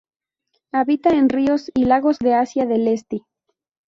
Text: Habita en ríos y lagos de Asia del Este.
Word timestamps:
Habita 0.71 1.11
en 1.11 1.29
ríos 1.29 1.69
y 1.75 1.85
lagos 1.85 2.17
de 2.17 2.33
Asia 2.33 2.65
del 2.65 2.87
Este. 2.87 3.21